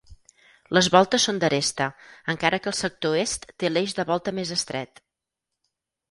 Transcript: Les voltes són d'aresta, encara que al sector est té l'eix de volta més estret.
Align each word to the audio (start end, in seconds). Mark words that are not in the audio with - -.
Les 0.75 0.87
voltes 0.93 1.25
són 1.27 1.41
d'aresta, 1.41 1.85
encara 2.33 2.59
que 2.63 2.71
al 2.71 2.75
sector 2.77 3.17
est 3.25 3.45
té 3.63 3.71
l'eix 3.73 3.93
de 3.99 4.05
volta 4.13 4.33
més 4.39 4.53
estret. 4.57 5.03